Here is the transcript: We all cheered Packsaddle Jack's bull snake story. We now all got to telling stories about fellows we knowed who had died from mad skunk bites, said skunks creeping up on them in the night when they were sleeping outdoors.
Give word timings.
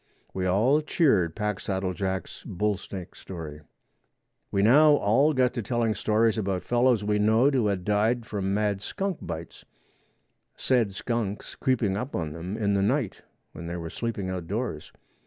We 0.33 0.47
all 0.47 0.81
cheered 0.81 1.35
Packsaddle 1.35 1.93
Jack's 1.93 2.43
bull 2.43 2.75
snake 2.75 3.13
story. 3.13 3.61
We 4.49 4.63
now 4.63 4.95
all 4.95 5.31
got 5.31 5.53
to 5.53 5.61
telling 5.61 5.93
stories 5.93 6.39
about 6.39 6.63
fellows 6.63 7.03
we 7.03 7.19
knowed 7.19 7.53
who 7.53 7.67
had 7.67 7.85
died 7.85 8.25
from 8.25 8.51
mad 8.51 8.81
skunk 8.81 9.19
bites, 9.21 9.63
said 10.55 10.95
skunks 10.95 11.53
creeping 11.53 11.97
up 11.97 12.15
on 12.15 12.33
them 12.33 12.57
in 12.57 12.73
the 12.73 12.81
night 12.81 13.21
when 13.51 13.67
they 13.67 13.77
were 13.77 13.91
sleeping 13.91 14.27
outdoors. 14.27 14.91